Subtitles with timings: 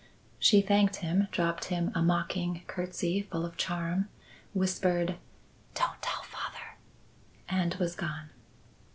[0.39, 4.09] She thanked him, dropped him a mocking curtsey full of charm,
[4.51, 5.17] whispered
[5.75, 6.75] "Don't tell father,"
[7.47, 8.31] and was gone.